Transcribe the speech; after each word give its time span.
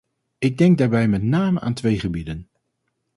Ik 0.37 0.57
denk 0.57 0.77
daarbij 0.77 1.07
met 1.07 1.21
name 1.23 1.59
aan 1.59 1.73
twee 1.73 1.99
gebieden. 1.99 2.49